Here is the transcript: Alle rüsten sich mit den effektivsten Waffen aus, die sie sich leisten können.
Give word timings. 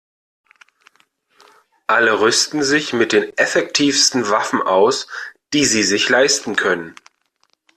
Alle 1.85 2.19
rüsten 2.21 2.63
sich 2.63 2.91
mit 2.93 3.11
den 3.11 3.37
effektivsten 3.37 4.31
Waffen 4.31 4.63
aus, 4.63 5.07
die 5.53 5.63
sie 5.65 5.83
sich 5.83 6.09
leisten 6.09 6.55
können. 6.55 6.95